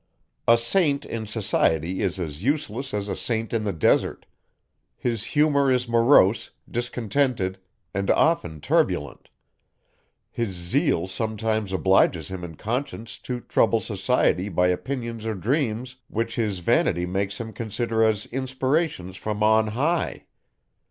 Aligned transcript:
A 0.47 0.57
Saint 0.57 1.05
in 1.05 1.27
society 1.27 2.01
is 2.01 2.17
as 2.17 2.43
useless, 2.43 2.91
as 2.91 3.07
a 3.07 3.15
Saint 3.15 3.53
in 3.53 3.65
the 3.65 3.71
desert; 3.71 4.25
his 4.97 5.23
humour 5.23 5.71
is 5.71 5.87
morose, 5.87 6.49
discontented, 6.67 7.59
and 7.93 8.09
often 8.09 8.61
turbulent; 8.61 9.29
his 10.31 10.55
zeal 10.55 11.05
sometimes 11.05 11.71
obliges 11.71 12.29
him 12.29 12.43
in 12.43 12.55
conscience 12.55 13.19
to 13.19 13.41
trouble 13.41 13.79
society 13.79 14.49
by 14.49 14.69
opinions 14.69 15.27
or 15.27 15.35
dreams, 15.35 15.97
which 16.07 16.33
his 16.35 16.57
vanity 16.65 17.05
makes 17.05 17.39
him 17.39 17.53
consider 17.53 18.03
as 18.03 18.25
inspirations 18.25 19.17
from 19.17 19.43
on 19.43 19.67
high. 19.67 20.25